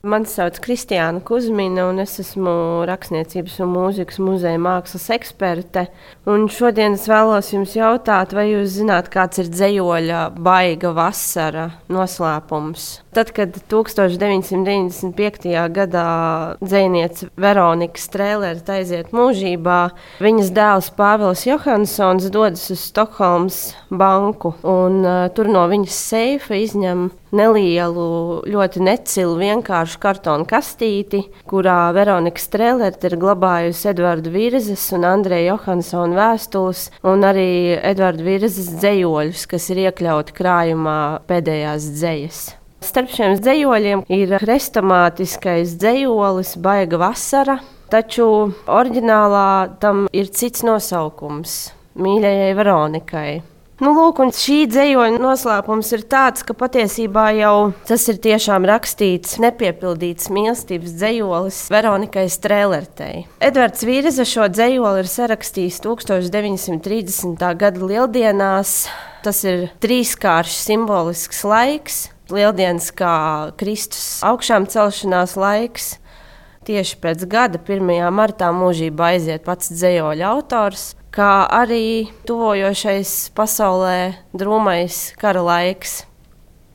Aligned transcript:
Mani 0.00 0.24
sauc 0.24 0.56
Kristiāna 0.64 1.20
Kusmina, 1.20 1.82
un 1.90 1.98
es 2.00 2.14
esmu 2.22 2.52
Rakstniecības 2.88 3.58
un 3.60 3.68
mūzikas 3.74 4.16
muzeja 4.24 4.56
mākslas 4.56 5.10
eksperte. 5.12 5.82
Un 6.24 6.46
šodien 6.48 6.96
es 6.96 7.04
vēlos 7.10 7.50
jums 7.52 7.74
jautāt, 7.76 8.32
vai 8.32 8.46
jūs 8.48 8.78
zināt, 8.78 9.10
kāds 9.12 9.42
ir 9.42 9.50
dzējoļa 9.52 10.22
baiga 10.40 10.94
vasara 10.96 11.66
noslēpums? 11.92 12.88
Tad, 13.12 13.34
kad 13.36 13.60
1995. 13.68 15.52
gadā 15.76 16.08
dziniece 16.64 17.28
Veronika 17.36 18.00
Strēlere 18.00 18.64
aiziet 18.80 19.12
mūžībā, 19.12 19.80
viņas 20.24 20.56
dēls 20.56 20.92
Pāvils 20.96 21.44
Johansons 21.44 22.32
dodas 22.32 22.70
uz 22.72 22.88
Stokholmas 22.88 23.76
banku, 23.92 24.56
un 24.64 25.02
uh, 25.04 25.28
tur 25.36 25.52
no 25.52 25.68
viņas 25.68 26.04
seifa 26.08 26.56
izņem 26.56 27.10
nelielu, 27.36 28.06
ļoti 28.50 28.82
necilu, 28.84 29.36
vienkāršu 29.40 30.00
kartonu 30.02 30.46
kastīti, 30.48 31.24
kurā 31.50 31.92
Veronika 31.96 32.42
Strēlerte 32.42 33.10
ir 33.10 33.18
glabājusi 33.20 33.90
Edvards 33.92 34.30
Virzes 34.32 34.86
un 34.96 35.06
Andreja 35.08 35.54
Johansona 35.54 36.18
vēstules, 36.18 36.86
un 37.06 37.26
arī 37.26 37.76
Edvards 37.78 38.24
Virzes 38.26 38.70
dzējoļus, 38.80 39.46
kas 39.50 39.68
ir 39.72 39.84
iekļauti 39.86 40.36
krājumā 40.36 41.00
pēdējās 41.30 41.90
dzējas. 41.98 42.40
Starp 42.80 43.12
šiem 43.12 43.36
dzējoļiem 43.36 44.06
ir 44.08 44.38
hrestomātiskais 44.40 45.74
dzējolis 45.82 46.54
Baiga 46.64 47.00
vasara, 47.02 47.58
taču 47.92 48.24
oriģinālā 48.70 49.76
tam 49.82 50.06
ir 50.16 50.32
cits 50.32 50.64
nosaukums- 50.64 51.72
mīļajai 52.02 52.52
Veronikai. 52.56 53.42
Nu, 53.80 53.94
lūk, 53.96 54.18
šī 54.36 54.66
dzīsloņa 54.68 55.16
noslēpums 55.22 55.88
ir 55.96 56.02
tāds, 56.12 56.42
ka 56.44 56.52
patiesībā 56.52 57.30
jau 57.38 57.70
tas 57.88 58.02
ir 58.12 58.18
tiešām 58.20 58.66
rakstīts, 58.68 59.38
nepiepildīts 59.40 60.28
mīlestības 60.28 60.98
dzīslis 61.00 61.60
Veronikai 61.72 62.26
Strēlertei. 62.28 63.22
Edvards 63.40 63.86
Vīrza 63.88 64.26
šo 64.28 64.50
dzīsli 64.52 64.92
ir 65.00 65.08
sarakstījis 65.08 65.80
1930. 65.88 67.40
gada 67.64 67.80
lieldienās. 67.80 68.74
Tas 69.24 69.40
ir 69.48 69.70
trīskāršs 69.80 70.60
simbolisks 70.68 71.40
laiks, 71.48 72.02
lieldienas 72.28 72.92
kā 72.92 73.16
Kristus 73.56 74.20
augšām 74.28 74.68
celšanās 74.68 75.38
laiks. 75.40 75.94
Tieši 76.68 77.00
pēc 77.00 77.24
gada, 77.24 77.56
1. 77.64 78.12
martā, 78.12 78.52
mūžībā 78.52 79.14
aiziet 79.16 79.48
pats 79.48 79.72
dzējoļa 79.72 80.34
autors 80.36 80.90
kā 81.20 81.32
arī 81.52 82.08
tuvojošais 82.24 83.32
pasaulē 83.36 83.96
drūmais 84.32 85.10
kara 85.20 85.42
laiks. 85.44 86.06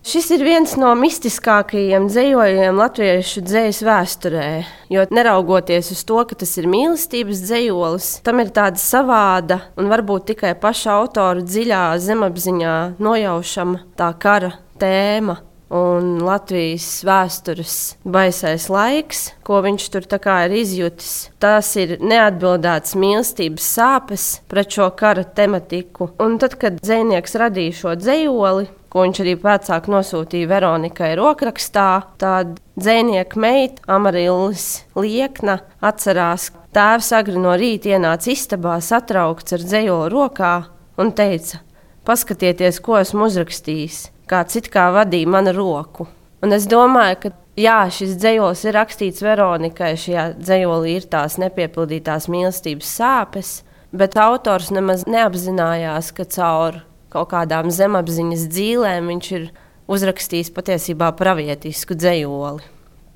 Šis 0.06 0.28
ir 0.36 0.44
viens 0.46 0.76
no 0.78 0.92
mistiskākajiem 1.00 2.06
dzējojumiem 2.12 2.78
latviešu 2.78 3.42
dzīslas 3.42 3.80
vēsturē, 3.88 4.50
jo 4.94 5.06
neraugoties 5.10 5.90
uz 5.96 6.04
to, 6.06 6.20
ka 6.30 6.38
tas 6.44 6.54
ir 6.62 6.70
mīlestības 6.70 7.42
dzējolis, 7.48 8.12
tam 8.28 8.44
ir 8.44 8.54
tāda 8.54 8.78
savāda 8.78 9.64
un 9.82 9.90
varbūt 9.90 10.30
tikai 10.36 10.54
paša 10.62 10.94
autora 11.00 11.42
dziļā 11.42 11.82
zemapziņā 12.06 12.78
nojaušama 13.02 13.82
tā 13.98 14.14
kara 14.22 14.54
tēma 14.78 15.40
un 15.74 16.20
Latvijas 16.24 16.88
vēstures 17.06 17.76
baisais 18.06 18.68
laiks, 18.70 19.28
ko 19.46 19.62
viņš 19.66 19.88
tur 19.94 20.08
ir 20.46 20.56
izjutis. 20.56 21.30
Tas 21.40 21.76
ir 21.76 21.98
neatbildēts 22.02 22.96
mīlestības 22.96 23.70
sāpes 23.78 24.26
pret 24.48 24.72
šo 24.72 24.90
kara 24.98 25.24
tematiku. 25.24 26.12
Un 26.20 26.38
tad, 26.40 26.58
kad 26.62 26.80
dzinieks 26.82 27.36
radīja 27.36 27.74
šo 27.82 27.96
dzējoli, 27.96 28.68
ko 28.90 29.04
viņš 29.04 29.22
arī 29.24 29.36
pēcāk 29.36 29.90
nosūtīja 29.92 30.48
Veronikai 30.48 31.16
rokrakstā, 31.20 31.90
tad 32.22 32.56
dzinieka 32.80 33.40
meita 33.40 33.84
Amarillis 33.92 34.86
Liekna 34.96 35.60
atcerās, 35.82 36.52
ka 36.54 36.64
tēvs 36.76 37.12
agri 37.16 37.40
no 37.40 37.56
rīta 37.60 37.96
ienāca 37.96 38.32
istabā 38.32 38.80
satraukts 38.84 39.56
ar 39.56 39.64
dzējoli 39.64 40.12
rokā 40.14 40.56
un 41.00 41.12
teica: 41.16 41.62
Paskatieties, 42.08 42.80
ko 42.80 43.00
esmu 43.02 43.28
uzrakstījis! 43.28 44.15
Kāds 44.30 44.60
it 44.60 44.70
kā 44.74 44.90
vadīja 44.96 45.32
manu 45.32 45.54
roku. 45.56 46.08
Un 46.46 46.54
es 46.56 46.68
domāju, 46.70 47.20
ka 47.24 47.32
jā, 47.60 47.80
šis 47.92 48.18
dzējos 48.20 48.66
ir 48.68 48.78
rakstīts 48.78 49.24
Veronikai. 49.26 49.96
Šajā 50.00 50.26
dzējolī 50.38 50.98
ir 51.00 51.08
tās 51.10 51.40
nepiepildītās 51.42 52.30
mīlestības 52.32 52.92
sāpes, 53.00 53.56
bet 53.96 54.18
autors 54.20 54.72
nemaz 54.76 55.08
neapzinājās, 55.10 56.12
ka 56.16 56.28
caur 56.36 56.84
kaut 57.16 57.32
kādām 57.32 57.72
zemapziņas 57.72 58.48
dzīvēm 58.52 59.12
viņš 59.14 59.32
ir 59.38 59.52
uzrakstījis 59.92 60.52
patiesībā 60.56 61.12
pravietisku 61.18 61.96
dzējoli. 61.98 62.72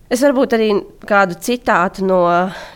Es 0.10 0.24
varbūt 0.26 0.56
arī 0.58 0.70
kādu 1.06 1.36
citātu 1.38 2.08
no 2.08 2.24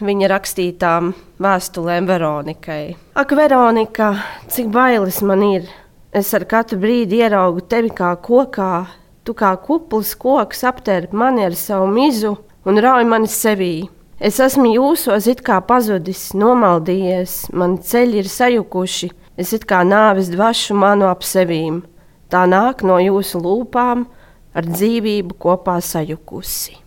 viņa 0.06 0.28
rakstītām 0.30 1.14
vēstulēm 1.42 2.06
Veronikai. 2.06 2.84
Ak, 3.18 3.34
Veronika, 3.34 4.12
cik 4.54 4.70
bailes 4.74 5.24
man 5.26 5.42
ir! 5.48 5.72
Es 6.14 6.30
ar 6.38 6.44
katru 6.46 6.78
brīdi 6.78 7.24
ieraugu 7.24 7.64
tevi 7.66 7.90
kā 7.90 8.12
kokā, 8.22 8.86
tu 9.26 9.34
kā 9.34 9.50
kupls 9.66 10.12
koks 10.22 10.60
aptērp 10.70 11.16
mani 11.18 11.42
ar 11.48 11.56
savu 11.58 11.88
mizu 11.90 12.36
un 12.70 12.78
rauj 12.86 13.08
mani 13.10 13.30
sevī. 13.34 13.88
Es 14.22 14.38
esmu 14.38 14.68
jūsos 14.76 15.26
it 15.32 15.42
kā 15.42 15.58
pazudis, 15.66 16.28
nomaldījies, 16.38 17.48
mani 17.58 17.82
ceļi 17.82 18.22
ir 18.22 18.30
sajukuši, 18.30 19.10
es 19.42 19.56
it 19.58 19.66
kā 19.66 19.82
nāves 19.82 20.30
dvašu 20.30 20.78
manu 20.78 21.10
ap 21.10 21.26
sevīm. 21.26 21.82
Tā 22.30 22.46
nāk 22.46 22.86
no 22.86 23.00
jūsu 23.02 23.42
lūpām, 23.42 24.06
ar 24.54 24.70
dzīvību 24.70 25.34
kopā 25.42 25.80
sajukusi. 25.82 26.78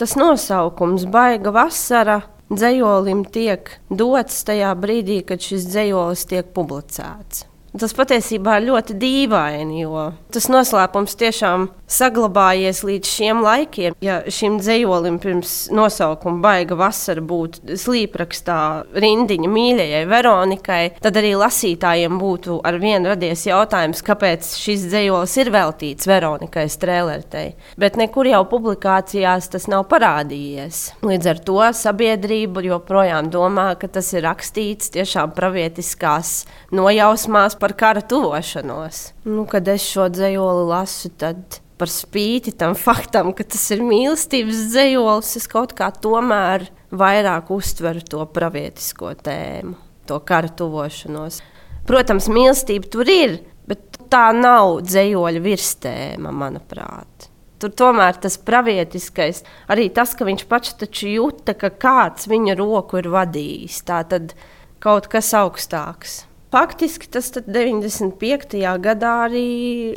Tas 0.00 0.16
nosaukums 0.16 1.04
Baiga 1.04 1.52
vasara 1.52 2.22
dzējolim 2.48 3.26
tiek 3.28 3.76
dots 3.92 4.40
tajā 4.48 4.72
brīdī, 4.72 5.20
kad 5.28 5.44
šis 5.44 5.68
dzējolis 5.68 6.24
tiek 6.32 6.48
publicēts. 6.56 7.44
Tas 7.70 7.92
patiesībā 7.94 8.56
ir 8.58 8.66
ļoti 8.66 8.96
dīvaini, 8.98 9.84
jo 9.84 10.08
tas 10.34 10.48
noslēpums 10.50 11.14
tiešām 11.20 11.68
saglabājies 11.90 12.82
līdz 12.86 13.10
šiem 13.10 13.42
laikiem. 13.44 13.94
Ja 14.02 14.20
šim 14.26 14.58
dzīslim 14.58 15.20
pirms 15.22 15.52
nosaukuma 15.74 16.42
baiga 16.42 16.74
vasara 16.78 17.22
būtu 17.22 17.76
slīprakstā 17.78 18.58
rindiņa 18.90 19.50
mīļajai 19.54 20.02
Veronikai, 20.10 20.80
tad 21.02 21.18
arī 21.20 21.32
lasītājiem 21.38 22.18
būtu 22.18 22.58
ar 22.66 22.80
vienu 22.82 23.12
radies 23.12 23.46
jautājums, 23.46 24.02
kāpēc 24.06 24.50
šis 24.58 24.88
dzīslis 24.90 25.36
ir 25.42 25.52
veltīts 25.54 26.10
Veronikai 26.10 26.66
Strēlertei. 26.70 27.54
Bet 27.78 27.98
nekur 28.00 28.30
jau 28.30 28.42
publikācijās 28.50 29.50
tas 29.54 29.68
nav 29.70 29.86
parādījies. 29.90 30.82
Līdz 31.06 31.30
ar 31.34 31.44
to 31.46 31.60
sabiedrība 31.76 32.66
joprojām 32.66 33.30
domā, 33.30 33.70
ka 33.78 33.90
tas 33.94 34.10
ir 34.16 34.26
rakstīts 34.26 34.90
tiešām 34.98 35.34
pravietiskās 35.38 36.34
nojausmās 36.74 37.59
par 37.60 37.76
kara 37.78 38.02
tuvošanos. 38.02 39.10
Nu, 39.28 39.44
kad 39.50 39.68
es 39.68 39.84
šo 39.86 40.08
dzējoli 40.12 40.64
lasu, 40.70 41.12
tad 41.20 41.60
par 41.80 41.88
spīti 41.92 42.52
tam 42.60 42.74
faktam, 42.76 43.32
ka 43.36 43.46
tas 43.48 43.62
ir 43.72 43.84
mīlestības 43.84 44.66
dzējolis, 44.72 45.36
es 45.40 45.48
kaut 45.48 45.72
kā 45.78 45.88
tomēr 45.92 46.66
vairāk 46.92 47.52
uztveru 47.54 48.02
to 48.04 48.26
pravietisko 48.34 49.14
tēmu, 49.24 49.76
to 50.08 50.20
kara 50.28 50.50
tuvošanos. 50.52 51.40
Protams, 51.88 52.28
mīlestība 52.32 52.90
tur 52.92 53.08
ir, 53.08 53.40
bet 53.68 54.00
tā 54.12 54.28
nav 54.36 54.80
dzējoļa 54.84 55.42
virstēma, 55.44 56.32
manuprāt. 56.34 57.30
Tur 57.60 57.72
tomēr 57.76 58.16
tas 58.16 58.38
pravietiskais, 58.40 59.42
arī 59.68 59.90
tas, 59.92 60.14
ka 60.16 60.24
viņš 60.28 60.46
pats 60.48 60.76
taču 60.80 61.10
jūta, 61.12 61.52
ka 61.60 61.68
kāds 61.72 62.28
viņa 62.30 62.56
roku 62.56 63.00
ir 63.00 63.10
vadījis. 63.12 63.82
Tā 63.88 64.00
tad 64.08 64.32
kaut 64.80 65.10
kas 65.12 65.28
augstāks. 65.36 66.22
Faktiski 66.50 67.06
tas 67.06 67.30
95. 67.46 68.58
gadā 68.82 69.14
arī 69.28 69.48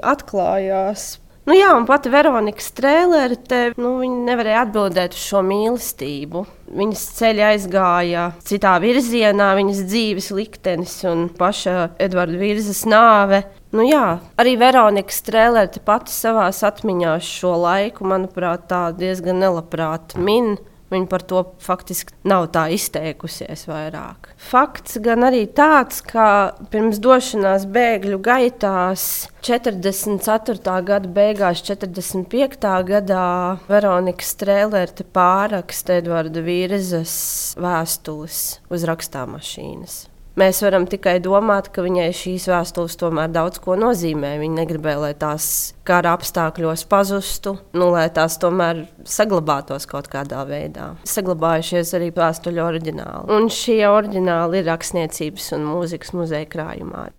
atklājās. 0.05 1.15
Nu 1.43 1.55
jā, 1.57 1.73
un 1.75 1.83
pati 1.83 2.07
Veronika 2.07 2.63
Strēlere 2.63 3.35
te, 3.35 3.57
nu, 3.75 3.97
nevarēja 4.27 4.61
atbildēt 4.63 5.17
uz 5.17 5.23
šo 5.27 5.41
mīlestību. 5.43 6.45
Viņas 6.77 7.01
ceļi 7.17 7.43
aizgāja 7.49 8.29
citā 8.47 8.77
virzienā, 8.79 9.49
viņas 9.57 9.81
dzīves 9.89 10.29
liktenis 10.37 10.93
un 11.09 11.25
paša 11.35 11.89
Edvarda 12.05 12.39
Virzas 12.39 12.85
nāve. 12.87 13.41
Nu 13.75 13.83
jā, 13.83 14.21
arī 14.39 14.53
Veronika 14.61 15.11
Strēlere 15.11 15.83
pati 15.83 16.15
savā 16.15 16.47
atmiņā 16.53 17.17
šo 17.25 17.57
laiku, 17.65 18.07
manuprāt, 18.07 18.71
diezgan 19.01 19.43
nelabprāt 19.43 20.15
min. 20.15 20.53
Viņa 20.93 21.09
par 21.09 21.23
to 21.25 21.41
faktiski 21.63 22.13
nav 22.29 22.51
tā 22.53 22.67
izteikusies 22.75 23.65
vairāk. 23.69 24.29
Fakts 24.37 24.99
gan 25.03 25.25
arī 25.25 25.43
tāds, 25.49 26.03
ka 26.05 26.53
pirms 26.73 27.01
došanās 27.03 27.65
bēgļu 27.73 28.19
gaitās 28.23 29.07
44. 29.43 30.77
gada 30.85 31.13
beigās, 31.17 31.63
45. 31.65 32.69
gadā 32.93 33.27
Veronika 33.67 34.23
Strēlerte 34.23 35.07
pāraksta 35.15 35.99
Edvarda 36.03 36.45
Vīrezes 36.45 37.13
vēstules 37.59 38.41
uz 38.69 38.89
rakstāmašīnas. 38.89 40.03
Mēs 40.33 40.63
varam 40.65 40.87
tikai 40.89 41.19
domāt, 41.21 41.67
ka 41.69 41.83
viņai 41.85 42.07
šīs 42.17 42.47
vēstules 42.49 42.97
tomēr 42.97 43.29
daudz 43.29 43.59
ko 43.61 43.75
nozīmē. 43.77 44.31
Viņa 44.41 44.57
negribēja, 44.63 45.01
lai 45.03 45.11
tās 45.13 45.45
kara 45.85 46.15
apstākļos 46.17 46.87
pazustu, 46.89 47.53
nu, 47.77 47.91
lai 47.93 48.07
tās 48.15 48.39
tomēr 48.41 48.87
saglabātos 49.05 49.85
kaut 49.89 50.09
kādā 50.09 50.41
veidā. 50.49 50.95
Saglabājušies 51.05 51.93
arī 51.99 52.09
vēstuļu 52.17 52.65
oriģināli. 52.65 53.29
Un 53.37 53.51
šie 53.53 53.83
oriģināli 53.91 54.63
ir 54.63 54.71
rakstniecības 54.71 55.53
un 55.59 55.69
mūzikas 55.69 56.15
muzeja 56.17 56.49
krājumā. 56.49 57.11